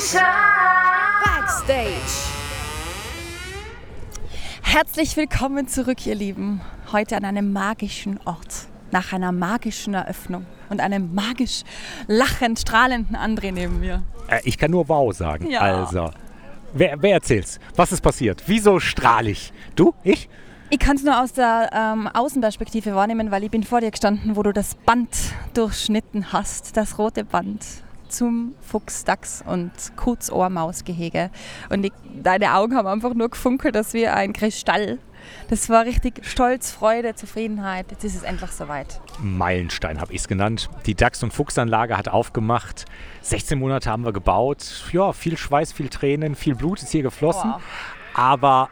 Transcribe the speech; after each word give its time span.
Backstage. 0.00 1.90
Herzlich 4.62 5.14
willkommen 5.18 5.68
zurück, 5.68 6.06
ihr 6.06 6.14
Lieben. 6.14 6.62
Heute 6.90 7.18
an 7.18 7.26
einem 7.26 7.52
magischen 7.52 8.18
Ort. 8.24 8.68
Nach 8.92 9.12
einer 9.12 9.30
magischen 9.30 9.92
Eröffnung 9.92 10.46
und 10.70 10.80
einem 10.80 11.14
magisch 11.14 11.64
lachend, 12.06 12.60
strahlenden 12.60 13.14
André 13.14 13.52
neben 13.52 13.80
mir. 13.80 14.02
Äh, 14.28 14.40
ich 14.44 14.56
kann 14.56 14.70
nur 14.70 14.88
wow 14.88 15.14
sagen. 15.14 15.50
Ja. 15.50 15.60
Also, 15.60 16.10
wer, 16.72 16.96
wer 17.02 17.12
erzählt's? 17.12 17.60
Was 17.76 17.92
ist 17.92 18.00
passiert? 18.00 18.44
Wieso 18.46 18.80
strahle 18.80 19.28
ich? 19.28 19.52
Du? 19.76 19.92
Ich? 20.02 20.30
Ich 20.70 20.78
kann 20.78 20.96
es 20.96 21.04
nur 21.04 21.20
aus 21.20 21.34
der 21.34 21.68
ähm, 21.74 22.08
Außenperspektive 22.08 22.94
wahrnehmen, 22.94 23.30
weil 23.30 23.44
ich 23.44 23.50
bin 23.50 23.64
vor 23.64 23.82
dir 23.82 23.90
gestanden, 23.90 24.34
wo 24.34 24.42
du 24.42 24.54
das 24.54 24.76
Band 24.76 25.10
durchschnitten 25.52 26.32
hast, 26.32 26.78
das 26.78 26.96
rote 26.96 27.22
Band 27.22 27.66
zum 28.10 28.54
Fuchs, 28.60 29.04
Dachs 29.04 29.42
und 29.46 29.72
Kurzohrmausgehege. 29.96 31.30
Und 31.68 31.84
ich, 31.84 31.92
deine 32.22 32.54
Augen 32.54 32.76
haben 32.76 32.86
einfach 32.86 33.14
nur 33.14 33.30
gefunkelt, 33.30 33.76
als 33.76 33.94
wie 33.94 34.06
ein 34.06 34.32
Kristall. 34.32 34.98
Das 35.48 35.68
war 35.68 35.84
richtig 35.84 36.24
Stolz, 36.24 36.70
Freude, 36.70 37.14
Zufriedenheit. 37.14 37.90
Jetzt 37.90 38.04
ist 38.04 38.16
es 38.16 38.22
endlich 38.22 38.50
soweit. 38.50 39.00
Meilenstein 39.18 40.00
habe 40.00 40.12
ich 40.12 40.20
es 40.20 40.28
genannt. 40.28 40.70
Die 40.86 40.94
Dachs- 40.94 41.22
und 41.22 41.32
Fuchsanlage 41.32 41.96
hat 41.96 42.08
aufgemacht. 42.08 42.84
16 43.22 43.58
Monate 43.58 43.90
haben 43.90 44.04
wir 44.04 44.12
gebaut. 44.12 44.84
Ja, 44.92 45.12
viel 45.12 45.36
Schweiß, 45.36 45.72
viel 45.72 45.88
Tränen, 45.88 46.34
viel 46.34 46.54
Blut 46.54 46.82
ist 46.82 46.90
hier 46.90 47.02
geflossen. 47.02 47.52
Wow. 47.52 47.62
Aber 48.14 48.70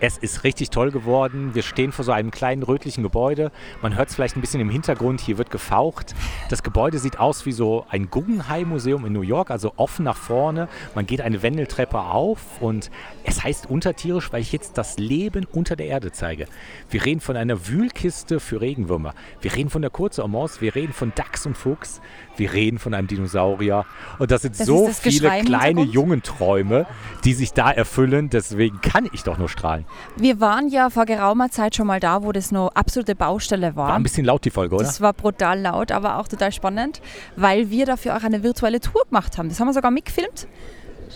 es 0.00 0.18
ist 0.18 0.44
richtig 0.44 0.70
toll 0.70 0.90
geworden. 0.90 1.54
Wir 1.54 1.62
stehen 1.62 1.92
vor 1.92 2.04
so 2.04 2.12
einem 2.12 2.30
kleinen 2.30 2.62
rötlichen 2.62 3.02
Gebäude. 3.02 3.50
Man 3.82 3.96
hört 3.96 4.08
es 4.08 4.14
vielleicht 4.14 4.36
ein 4.36 4.40
bisschen 4.40 4.60
im 4.60 4.70
Hintergrund. 4.70 5.20
Hier 5.20 5.38
wird 5.38 5.50
gefaucht. 5.50 6.14
Das 6.50 6.62
Gebäude 6.62 6.98
sieht 6.98 7.18
aus 7.18 7.46
wie 7.46 7.52
so 7.52 7.84
ein 7.88 8.10
Guggenheim-Museum 8.10 9.04
in 9.04 9.12
New 9.12 9.22
York, 9.22 9.50
also 9.50 9.72
offen 9.76 10.04
nach 10.04 10.16
vorne. 10.16 10.68
Man 10.94 11.06
geht 11.06 11.20
eine 11.20 11.42
Wendeltreppe 11.42 11.98
auf 11.98 12.60
und 12.60 12.90
es 13.24 13.42
heißt 13.42 13.68
untertierisch, 13.68 14.32
weil 14.32 14.40
ich 14.40 14.52
jetzt 14.52 14.78
das 14.78 14.98
Leben 14.98 15.46
unter 15.52 15.74
der 15.74 15.86
Erde 15.86 16.12
zeige. 16.12 16.46
Wir 16.90 17.04
reden 17.04 17.20
von 17.20 17.36
einer 17.36 17.66
Wühlkiste 17.68 18.40
für 18.40 18.60
Regenwürmer. 18.60 19.14
Wir 19.40 19.54
reden 19.54 19.70
von 19.70 19.82
der 19.82 19.90
Kurzormaus. 19.90 20.60
Wir 20.60 20.74
reden 20.74 20.92
von 20.92 21.12
Dachs 21.14 21.44
und 21.46 21.56
Fuchs. 21.56 22.00
Wir 22.36 22.52
reden 22.52 22.78
von 22.78 22.94
einem 22.94 23.08
Dinosaurier. 23.08 23.84
Und 24.20 24.30
das 24.30 24.42
sind 24.42 24.58
Das 24.58 24.66
so 24.66 24.86
das 24.86 25.00
viele 25.00 25.22
Geschrei 25.22 25.40
kleine? 25.42 25.82
Jungenträume, 25.82 26.86
die 27.24 27.34
sich 27.34 27.52
da 27.52 27.70
erfüllen. 27.72 28.30
Deswegen 28.30 28.80
kann 28.80 29.08
ich 29.12 29.24
doch 29.24 29.38
nur 29.38 29.48
strahlen. 29.48 29.86
Wir 30.16 30.40
waren 30.40 30.68
ja 30.68 30.90
vor 30.90 31.04
geraumer 31.04 31.50
Zeit 31.50 31.76
schon 31.76 31.86
mal 31.86 32.00
da, 32.00 32.22
wo 32.22 32.32
das 32.32 32.50
noch 32.50 32.68
absolute 32.74 33.14
Baustelle 33.14 33.76
war. 33.76 33.88
War 33.88 33.96
ein 33.96 34.02
bisschen 34.02 34.24
laut 34.24 34.44
die 34.44 34.50
Folge, 34.50 34.74
oder? 34.74 34.84
Das 34.84 35.00
war 35.00 35.12
brutal 35.12 35.60
laut, 35.60 35.92
aber 35.92 36.18
auch 36.18 36.28
total 36.28 36.52
spannend, 36.52 37.00
weil 37.36 37.70
wir 37.70 37.86
dafür 37.86 38.16
auch 38.16 38.22
eine 38.22 38.42
virtuelle 38.42 38.80
Tour 38.80 39.04
gemacht 39.08 39.38
haben. 39.38 39.48
Das 39.48 39.60
haben 39.60 39.68
wir 39.68 39.74
sogar 39.74 39.90
mitgefilmt. 39.90 40.46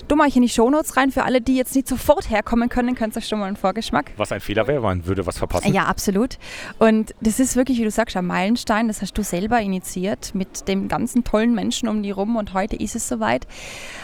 Du 0.08 0.16
mache 0.16 0.28
ich 0.28 0.36
in 0.36 0.42
die 0.42 0.48
Shownotes 0.48 0.96
rein. 0.96 1.10
Für 1.10 1.24
alle, 1.24 1.40
die 1.40 1.56
jetzt 1.56 1.74
nicht 1.74 1.88
sofort 1.88 2.30
herkommen 2.30 2.68
können, 2.68 2.94
könnt 2.94 3.14
ihr 3.14 3.18
euch 3.18 3.28
schon 3.28 3.38
mal 3.38 3.46
einen 3.46 3.56
Vorgeschmack. 3.56 4.12
Was 4.16 4.32
ein 4.32 4.40
Fehler 4.40 4.66
wäre, 4.66 4.80
man 4.82 5.06
würde 5.06 5.26
was 5.26 5.38
verpassen. 5.38 5.72
Ja, 5.72 5.84
absolut. 5.84 6.38
Und 6.78 7.14
das 7.20 7.40
ist 7.40 7.56
wirklich, 7.56 7.78
wie 7.78 7.84
du 7.84 7.90
sagst, 7.90 8.16
ein 8.16 8.26
Meilenstein. 8.26 8.88
Das 8.88 9.02
hast 9.02 9.14
du 9.18 9.22
selber 9.22 9.60
initiiert 9.60 10.34
mit 10.34 10.68
dem 10.68 10.88
ganzen 10.88 11.24
tollen 11.24 11.54
Menschen 11.54 11.88
um 11.88 12.02
die 12.02 12.10
rum. 12.10 12.36
Und 12.36 12.54
heute 12.54 12.76
ist 12.76 12.94
es 12.96 13.08
soweit. 13.08 13.46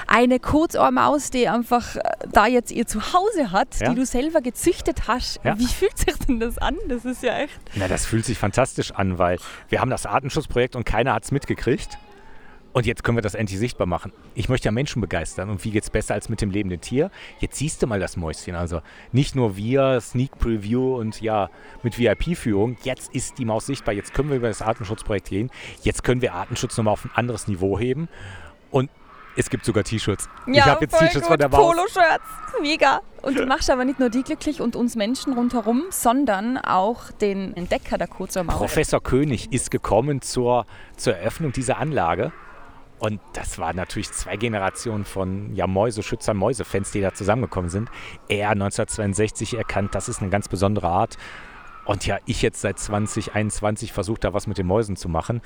Eine 0.07 0.41
Kurzohrmaus, 0.41 1.31
die 1.31 1.49
einfach 1.49 1.97
äh, 1.97 2.01
da 2.33 2.47
jetzt 2.47 2.71
ihr 2.71 2.87
Zuhause 2.87 3.53
hat, 3.53 3.81
Ja. 3.81 3.91
die 3.91 3.95
du 3.97 4.07
selber 4.07 4.41
gezüchtet 4.41 5.09
hast. 5.09 5.41
Ja. 5.45 5.59
Wie 5.59 5.67
fühlt 5.67 5.97
sich 5.99 6.17
denn 6.27 6.41
das 6.41 6.59
an? 6.59 6.77
Das 6.89 7.05
ist 7.05 7.23
ja 7.23 7.39
echt. 7.39 7.59
Na, 7.75 7.89
das 7.89 8.07
fühlt 8.07 8.25
sich 8.25 8.39
fantastisch 8.39 8.93
an, 8.93 9.19
weil 9.19 9.39
wir 9.69 9.81
haben 9.81 9.91
das 9.91 10.07
Artenschutzprojekt 10.07 10.77
und 10.77 10.85
keiner 10.85 11.15
hat 11.15 11.25
es 11.25 11.31
mitgekriegt. 11.33 11.99
Und 12.73 12.87
jetzt 12.87 13.03
können 13.03 13.17
wir 13.17 13.23
das 13.23 13.35
endlich 13.35 13.59
sichtbar 13.59 13.87
machen. 13.87 14.13
Ich 14.35 14.49
möchte 14.49 14.67
ja 14.67 14.73
Menschen 14.73 15.01
begeistern. 15.01 15.49
Und 15.49 15.65
wie 15.65 15.71
geht's 15.71 15.91
besser 15.91 16.15
als 16.15 16.29
mit 16.29 16.41
dem 16.41 16.51
lebenden 16.51 16.81
Tier? 16.81 17.11
Jetzt 17.41 17.57
siehst 17.57 17.83
du 17.83 17.87
mal 17.87 17.99
das 17.99 18.17
Mäuschen. 18.17 18.55
Also 18.55 18.83
nicht 19.11 19.35
nur 19.35 19.57
wir, 19.57 20.01
Sneak 20.01 20.39
Preview 20.39 20.97
und 20.97 21.21
ja, 21.21 21.51
mit 21.83 21.99
VIP-Führung. 21.99 22.77
Jetzt 22.83 23.15
ist 23.15 23.39
die 23.39 23.45
Maus 23.45 23.67
sichtbar. 23.67 23.95
Jetzt 23.95 24.13
können 24.13 24.29
wir 24.29 24.37
über 24.37 24.49
das 24.49 24.63
Artenschutzprojekt 24.63 25.29
gehen. 25.29 25.51
Jetzt 25.83 26.05
können 26.05 26.21
wir 26.21 26.35
Artenschutz 26.35 26.77
nochmal 26.77 26.93
auf 26.93 27.05
ein 27.05 27.11
anderes 27.15 27.49
Niveau 27.49 27.79
heben. 27.79 28.09
Und 28.71 28.91
es 29.35 29.51
gibt 29.51 29.65
sogar 29.65 29.85
T-Shirts. 29.85 30.29
ich 30.47 30.61
habe 30.61 30.85
jetzt 30.85 30.99
T-Shirts 30.99 31.27
von 31.27 31.39
der 31.39 31.49
Maus. 31.49 31.61
Poloshirts, 31.61 32.25
mega. 32.61 33.01
Und 33.23 33.39
du 33.39 33.47
machst 33.47 33.71
aber 33.71 33.85
nicht 33.85 33.99
nur 33.99 34.11
die 34.11 34.23
glücklich 34.23 34.61
und 34.61 34.77
uns 34.77 34.95
Menschen 34.95 35.33
rundherum, 35.33 35.85
sondern 35.91 36.59
auch 36.59 37.13
den 37.13 37.57
Entdecker 37.57 37.99
der 37.99 38.09
Kurzermauer. 38.09 38.57
Professor 38.57 39.03
König 39.03 39.53
ist 39.53 39.71
gekommen 39.71 40.23
zur, 40.23 40.67
zur 40.97 41.17
Eröffnung 41.17 41.53
dieser 41.53 41.79
Anlage. 41.79 42.33
Und 42.99 43.21
das 43.33 43.59
war 43.59 43.73
natürlich 43.73 44.11
zwei 44.11 44.37
Generationen 44.37 45.05
von 45.05 45.55
ja, 45.55 45.67
Mäuseschützern, 45.67 46.37
Mäusefans, 46.37 46.91
die 46.91 47.01
da 47.01 47.15
zusammengekommen 47.15 47.71
sind. 47.71 47.91
Er 48.29 48.51
1962 48.51 49.55
erkannt, 49.55 49.95
das 49.95 50.09
ist 50.09 50.21
eine 50.21 50.31
ganz 50.31 50.49
besondere 50.49 50.89
Art. 50.89 51.17
Und 51.89 52.07
ja, 52.07 52.19
ich 52.27 52.43
jetzt 52.43 52.61
seit 52.61 52.79
2021 52.79 53.95
versuche 53.95 54.21
da 54.21 54.35
was 54.35 54.47
mit 54.47 54.59
den 54.59 54.67
Mäusen 54.67 54.95
zu 54.95 55.09
machen. 55.09 55.41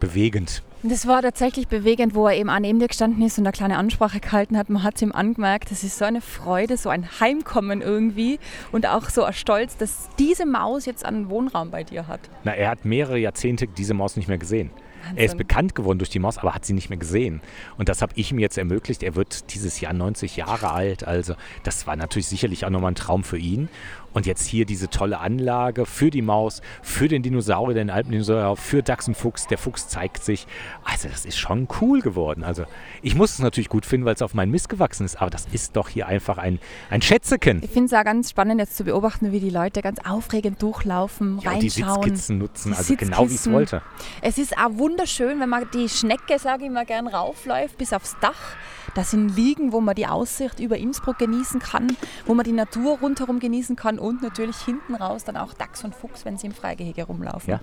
Bewegend. 0.00 0.62
Das 0.82 1.06
war 1.06 1.20
tatsächlich 1.20 1.68
bewegend, 1.68 2.14
wo 2.14 2.26
er 2.26 2.36
eben 2.36 2.48
auch 2.48 2.58
neben 2.58 2.78
dir 2.78 2.88
gestanden 2.88 3.22
ist 3.22 3.36
und 3.36 3.46
eine 3.46 3.52
kleine 3.52 3.76
Ansprache 3.76 4.18
gehalten 4.18 4.56
hat. 4.56 4.70
Man 4.70 4.82
hat 4.82 5.02
ihm 5.02 5.12
angemerkt, 5.12 5.70
das 5.70 5.84
ist 5.84 5.98
so 5.98 6.06
eine 6.06 6.22
Freude, 6.22 6.78
so 6.78 6.88
ein 6.88 7.20
Heimkommen 7.20 7.82
irgendwie 7.82 8.38
und 8.72 8.86
auch 8.86 9.10
so 9.10 9.24
ein 9.24 9.34
Stolz, 9.34 9.76
dass 9.76 10.08
diese 10.18 10.46
Maus 10.46 10.86
jetzt 10.86 11.04
einen 11.04 11.28
Wohnraum 11.28 11.70
bei 11.70 11.84
dir 11.84 12.06
hat. 12.06 12.20
Na, 12.44 12.52
er 12.54 12.70
hat 12.70 12.86
mehrere 12.86 13.18
Jahrzehnte 13.18 13.66
diese 13.66 13.92
Maus 13.92 14.16
nicht 14.16 14.28
mehr 14.28 14.38
gesehen. 14.38 14.70
Er 15.16 15.24
ist 15.24 15.32
Wahnsinn. 15.32 15.38
bekannt 15.38 15.74
geworden 15.74 15.98
durch 15.98 16.10
die 16.10 16.18
Maus, 16.18 16.38
aber 16.38 16.54
hat 16.54 16.64
sie 16.64 16.72
nicht 16.74 16.90
mehr 16.90 16.98
gesehen. 16.98 17.40
Und 17.76 17.88
das 17.88 18.02
habe 18.02 18.12
ich 18.16 18.30
ihm 18.32 18.38
jetzt 18.38 18.58
ermöglicht. 18.58 19.02
Er 19.02 19.14
wird 19.16 19.52
dieses 19.54 19.80
Jahr 19.80 19.92
90 19.92 20.36
Jahre 20.36 20.70
alt. 20.72 21.04
Also 21.06 21.34
das 21.62 21.86
war 21.86 21.96
natürlich 21.96 22.26
sicherlich 22.28 22.64
auch 22.66 22.70
nochmal 22.70 22.92
ein 22.92 22.96
Traum 22.96 23.24
für 23.24 23.38
ihn. 23.38 23.68
Und 24.14 24.24
jetzt 24.26 24.46
hier 24.46 24.64
diese 24.64 24.88
tolle 24.88 25.20
Anlage 25.20 25.84
für 25.84 26.10
die 26.10 26.22
Maus, 26.22 26.62
für 26.82 27.08
den 27.08 27.22
Dinosaurier, 27.22 27.74
den 27.74 27.90
Alpendinosaurier, 27.90 28.56
für 28.56 28.82
Dachs 28.82 29.06
und 29.06 29.14
Fuchs. 29.16 29.46
Der 29.46 29.58
Fuchs 29.58 29.86
zeigt 29.88 30.24
sich. 30.24 30.46
Also 30.82 31.08
das 31.08 31.26
ist 31.26 31.36
schon 31.38 31.68
cool 31.80 32.00
geworden. 32.00 32.42
Also 32.42 32.64
ich 33.02 33.14
muss 33.14 33.32
es 33.34 33.38
natürlich 33.40 33.68
gut 33.68 33.84
finden, 33.84 34.06
weil 34.06 34.14
es 34.14 34.22
auf 34.22 34.32
meinen 34.34 34.50
Mist 34.50 34.70
gewachsen 34.70 35.04
ist. 35.04 35.20
Aber 35.20 35.30
das 35.30 35.46
ist 35.52 35.76
doch 35.76 35.90
hier 35.90 36.06
einfach 36.08 36.38
ein, 36.38 36.58
ein 36.90 37.02
Schätzeken. 37.02 37.60
Ich 37.62 37.70
finde 37.70 37.86
es 37.86 37.92
auch 37.92 38.02
ganz 38.04 38.30
spannend 38.30 38.58
jetzt 38.60 38.76
zu 38.78 38.84
beobachten, 38.84 39.30
wie 39.30 39.40
die 39.40 39.50
Leute 39.50 39.82
ganz 39.82 39.98
aufregend 40.08 40.60
durchlaufen, 40.62 41.38
Ja, 41.40 41.52
und 41.52 41.62
die 41.62 41.68
reinschauen. 41.68 42.02
Sitzkissen 42.04 42.38
nutzen, 42.38 42.72
Die 42.72 42.78
also 42.78 42.96
genau 42.96 43.18
wie 43.18 43.24
ich 43.26 43.26
es 43.26 43.30
Sitzkissen. 43.44 43.52
wollte. 43.52 43.82
Es 44.22 44.38
ist 44.38 44.56
auch 44.56 44.70
wunderschön, 44.88 45.38
wenn 45.38 45.50
man 45.50 45.68
die 45.72 45.88
Schnecke, 45.88 46.38
sage 46.38 46.64
ich 46.64 46.70
mal, 46.70 46.86
gern 46.86 47.06
raufläuft 47.08 47.76
bis 47.76 47.92
aufs 47.92 48.16
Dach. 48.20 48.56
Das 48.94 49.10
sind 49.10 49.36
Liegen, 49.36 49.72
wo 49.72 49.82
man 49.82 49.94
die 49.94 50.06
Aussicht 50.06 50.60
über 50.60 50.78
Innsbruck 50.78 51.18
genießen 51.18 51.60
kann, 51.60 51.94
wo 52.24 52.32
man 52.34 52.44
die 52.44 52.52
Natur 52.52 52.98
rundherum 52.98 53.38
genießen 53.38 53.76
kann 53.76 53.98
und 53.98 54.22
natürlich 54.22 54.56
hinten 54.56 54.94
raus 54.94 55.24
dann 55.24 55.36
auch 55.36 55.52
Dachs 55.52 55.84
und 55.84 55.94
Fuchs, 55.94 56.24
wenn 56.24 56.38
sie 56.38 56.46
im 56.46 56.54
Freigehege 56.54 57.04
rumlaufen. 57.04 57.50
Ja. 57.50 57.60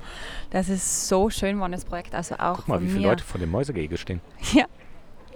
Das 0.51 0.69
ist 0.69 1.07
so 1.07 1.31
schön, 1.31 1.59
war 1.59 1.67
das 1.69 1.83
Projekt. 1.83 2.13
Also 2.13 2.35
auch 2.35 2.57
Guck 2.57 2.67
mal, 2.67 2.81
wie 2.81 2.89
viele. 2.89 3.07
Leute 3.07 3.23
vor 3.23 3.39
dem 3.39 3.49
Mäusegehege 3.49 3.97
stehen. 3.97 4.21
Ja. 4.53 4.65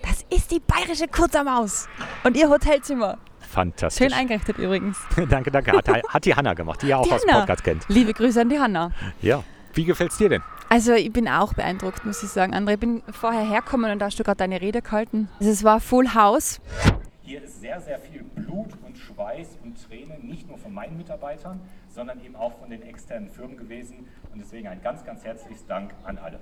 Das 0.03 0.23
ist 0.29 0.51
die 0.51 0.59
bayerische 0.59 1.07
Kurzermaus. 1.07 1.89
Und 2.23 2.37
ihr 2.37 2.49
Hotelzimmer. 2.49 3.17
Fantastisch. 3.39 4.05
Schön 4.05 4.13
eingerichtet 4.13 4.59
übrigens. 4.59 4.97
danke, 5.29 5.49
danke. 5.49 5.71
Hat, 5.71 5.89
hat 5.89 6.23
die 6.23 6.35
Hanna 6.35 6.53
gemacht, 6.53 6.83
die 6.83 6.87
ja 6.87 6.97
auch 6.97 7.07
Die 7.07 7.11
aus 7.11 7.21
dem. 7.23 7.33
Podcast 7.33 7.63
kennt. 7.63 7.85
Liebe 7.89 8.13
Grüße 8.13 8.39
an 8.39 8.49
die 8.49 8.59
Hanna. 8.59 8.91
Ja. 9.21 9.43
Wie 9.73 9.85
gefällt's 9.85 10.17
dir 10.17 10.29
denn? 10.29 10.43
Also 10.71 10.93
ich 10.93 11.11
bin 11.11 11.27
auch 11.27 11.55
beeindruckt, 11.55 12.05
muss 12.05 12.21
ich 12.21 12.29
sagen. 12.29 12.53
André, 12.53 12.73
ich 12.73 12.79
bin 12.79 13.01
vorher 13.11 13.41
hergekommen 13.41 13.91
und 13.91 13.97
da 13.97 14.05
hast 14.05 14.19
du 14.19 14.23
gerade 14.23 14.37
deine 14.37 14.61
Rede 14.61 14.83
gehalten. 14.83 15.27
Also 15.39 15.51
es 15.51 15.63
war 15.63 15.79
Full 15.79 16.13
House. 16.13 16.61
Hier 17.23 17.43
ist 17.43 17.59
sehr, 17.59 17.81
sehr 17.81 17.97
viel 17.97 18.21
Blut 18.21 18.69
und 18.85 18.95
Schweiß 18.95 19.57
und 19.63 19.83
Tränen, 19.87 20.27
nicht 20.27 20.47
nur 20.47 20.59
von 20.59 20.71
meinen 20.71 20.95
Mitarbeitern, 20.95 21.59
sondern 21.89 22.23
eben 22.23 22.35
auch 22.35 22.59
von 22.59 22.69
den 22.69 22.83
externen 22.83 23.31
Firmen 23.31 23.57
gewesen. 23.57 24.05
Und 24.31 24.39
deswegen 24.39 24.67
ein 24.67 24.79
ganz, 24.83 25.03
ganz 25.03 25.23
herzliches 25.23 25.65
Dank 25.65 25.91
an 26.03 26.19
alle. 26.19 26.39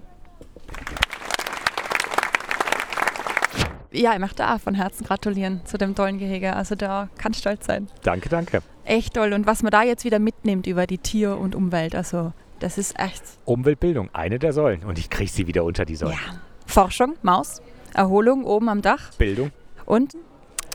Ja, 3.93 4.11
ich 4.11 4.19
möchte 4.19 4.45
auch 4.45 4.59
von 4.59 4.75
Herzen 4.75 5.05
gratulieren 5.05 5.61
zu 5.63 5.77
dem 5.77 5.95
tollen 5.95 6.17
Gehege. 6.17 6.53
Also 6.53 6.75
da 6.75 7.07
kann 7.17 7.33
stolz 7.33 7.65
sein. 7.65 7.87
Danke, 8.03 8.27
danke. 8.27 8.61
Echt 8.83 9.13
toll. 9.13 9.31
Und 9.31 9.47
was 9.47 9.63
man 9.63 9.71
da 9.71 9.83
jetzt 9.83 10.03
wieder 10.03 10.19
mitnimmt 10.19 10.67
über 10.67 10.85
die 10.85 10.97
Tier- 10.97 11.37
und 11.37 11.55
Umwelt, 11.55 11.95
also 11.95 12.33
das 12.59 12.77
ist 12.77 12.97
echt, 12.99 13.23
Umweltbildung, 13.45 14.09
eine 14.13 14.39
der 14.39 14.53
Säulen. 14.53 14.83
Und 14.83 14.97
ich 14.99 15.09
kriege 15.09 15.29
sie 15.31 15.47
wieder 15.47 15.63
unter 15.63 15.85
die 15.85 15.95
Säulen. 15.95 16.13
ja. 16.15 16.39
Forschung, 16.65 17.15
Maus, 17.21 17.61
Erholung 17.93 18.43
oben 18.43 18.67
am 18.69 18.81
Dach 18.81 19.11
Bildung. 19.17 19.51
und 19.85 20.15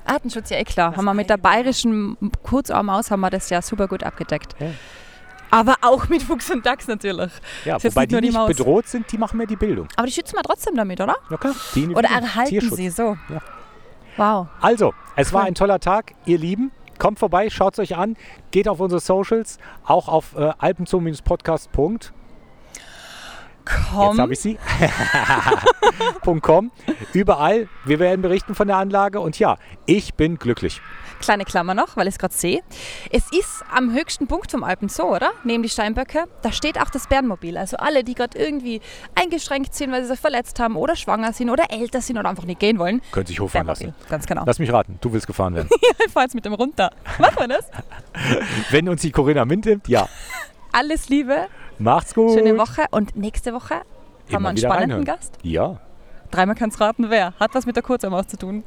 Artenschutz, 0.04 0.50
ja 0.50 0.56
eh 0.58 0.64
klar. 0.64 0.96
Haben 0.96 1.04
wir 1.04 1.14
mit 1.14 1.30
der 1.30 1.36
bayerischen 1.36 2.16
Kurzohrmaus 2.42 3.10
haben 3.10 3.20
wir 3.20 3.30
das 3.30 3.50
ja 3.50 3.62
super 3.62 3.86
gut 3.88 4.02
abgedeckt. 4.02 4.56
Ja. 4.58 4.68
Aber 5.50 5.76
auch 5.82 6.08
mit 6.08 6.22
Fuchs 6.22 6.50
und 6.50 6.64
Dachs 6.64 6.88
natürlich. 6.88 7.30
Ja, 7.66 7.74
jetzt 7.76 7.84
wobei 7.84 8.02
nicht 8.02 8.12
nur 8.12 8.20
die 8.22 8.28
die 8.28 8.32
nicht 8.32 8.38
Maus. 8.38 8.48
bedroht 8.48 8.88
sind, 8.88 9.12
die 9.12 9.18
machen 9.18 9.36
mehr 9.36 9.46
die 9.46 9.56
Bildung. 9.56 9.86
Aber 9.96 10.06
die 10.06 10.12
schützen 10.12 10.34
wir 10.36 10.42
trotzdem 10.42 10.74
damit, 10.74 11.00
oder? 11.00 11.14
Ja 11.30 11.36
klar. 11.36 11.54
Die 11.74 11.88
Oder 11.88 12.08
erhalten 12.08 12.48
Tierschutz. 12.50 12.76
sie 12.76 12.88
so. 12.90 13.16
Ja. 13.28 13.40
Wow. 14.16 14.46
Also, 14.60 14.92
es 15.14 15.32
war 15.32 15.42
Cool. 15.42 15.48
ein 15.48 15.54
toller 15.54 15.78
Tag, 15.78 16.14
ihr 16.24 16.38
Lieben. 16.38 16.72
Kommt 17.02 17.18
vorbei, 17.18 17.50
schaut 17.50 17.72
es 17.72 17.78
euch 17.80 17.96
an, 17.96 18.16
geht 18.52 18.68
auf 18.68 18.78
unsere 18.78 19.00
Socials, 19.00 19.58
auch 19.84 20.06
auf 20.06 20.36
äh, 20.36 20.52
alpenzoo-podcast. 20.56 21.72
.com. 23.64 24.08
Jetzt 24.10 24.18
habe 24.18 24.32
ich 24.32 24.40
sie. 24.40 24.58
.com. 26.42 26.70
Überall. 27.12 27.68
Wir 27.84 27.98
werden 27.98 28.22
berichten 28.22 28.54
von 28.54 28.68
der 28.68 28.76
Anlage. 28.76 29.20
Und 29.20 29.38
ja, 29.38 29.58
ich 29.86 30.14
bin 30.14 30.38
glücklich. 30.38 30.80
Kleine 31.20 31.44
Klammer 31.44 31.74
noch, 31.74 31.96
weil 31.96 32.08
ich 32.08 32.14
es 32.14 32.18
gerade 32.18 32.34
sehe. 32.34 32.62
Es 33.10 33.30
ist 33.30 33.64
am 33.72 33.92
höchsten 33.92 34.26
Punkt 34.26 34.50
vom 34.50 34.64
Alpen 34.64 34.88
Zoo, 34.88 35.14
oder? 35.14 35.30
Neben 35.44 35.62
die 35.62 35.68
Steinböcke. 35.68 36.24
Da 36.42 36.50
steht 36.50 36.80
auch 36.80 36.90
das 36.90 37.06
Bärenmobil. 37.06 37.56
Also 37.56 37.76
alle, 37.76 38.02
die 38.02 38.14
gerade 38.14 38.36
irgendwie 38.36 38.80
eingeschränkt 39.14 39.74
sind, 39.74 39.92
weil 39.92 40.02
sie 40.02 40.08
sich 40.08 40.20
verletzt 40.20 40.58
haben 40.58 40.74
oder 40.76 40.96
schwanger 40.96 41.32
sind 41.32 41.50
oder 41.50 41.70
älter 41.70 42.00
sind 42.00 42.18
oder 42.18 42.28
einfach 42.28 42.44
nicht 42.44 42.58
gehen 42.58 42.78
wollen. 42.78 43.02
Können 43.12 43.26
sich 43.26 43.38
hochfahren 43.38 43.68
lassen. 43.68 43.94
Ganz 44.08 44.26
genau. 44.26 44.42
Lass 44.46 44.58
mich 44.58 44.72
raten, 44.72 44.98
du 45.00 45.12
willst 45.12 45.28
gefahren 45.28 45.54
werden. 45.54 45.68
ich 46.06 46.12
fahr 46.12 46.24
jetzt 46.24 46.34
mit 46.34 46.44
dem 46.44 46.54
runter. 46.54 46.90
Machen 47.18 47.36
wir 47.38 47.48
das? 47.48 47.66
Wenn 48.70 48.88
uns 48.88 49.02
die 49.02 49.12
Corinna 49.12 49.44
mitnimmt, 49.44 49.86
ja. 49.86 50.08
Alles 50.72 51.08
Liebe, 51.08 51.48
Macht's 51.82 52.14
gut. 52.14 52.32
schöne 52.38 52.56
Woche 52.58 52.86
und 52.90 53.16
nächste 53.16 53.52
Woche 53.52 53.74
haben 53.76 53.84
wir 54.28 54.36
Immer 54.36 54.48
einen 54.50 54.58
spannenden 54.58 54.90
reinhören. 54.98 55.04
Gast. 55.04 55.38
Ja. 55.42 55.78
Dreimal 56.30 56.54
kannst 56.56 56.80
raten, 56.80 57.10
wer. 57.10 57.34
Hat 57.38 57.54
was 57.54 57.66
mit 57.66 57.76
der 57.76 57.82
Kurzarmaus 57.82 58.26
zu 58.26 58.36
tun. 58.38 58.64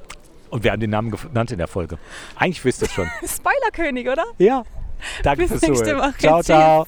Und 0.50 0.64
wir 0.64 0.72
haben 0.72 0.80
den 0.80 0.92
Namen 0.92 1.12
genannt 1.12 1.52
in 1.52 1.58
der 1.58 1.68
Folge. 1.68 1.98
Eigentlich 2.38 2.64
wisst 2.64 2.82
ihr 2.82 2.86
es 2.88 2.94
schon. 2.94 3.10
Spoilerkönig, 3.28 4.08
oder? 4.08 4.24
Ja. 4.38 4.64
Danke 5.24 5.42
Bis 5.42 5.52
fürs 5.52 5.62
nächste 5.64 5.86
Zuhören. 5.86 6.14
Woche. 6.14 6.18
Ciao, 6.20 6.38
Tschüss. 6.38 6.46
ciao. 6.46 6.86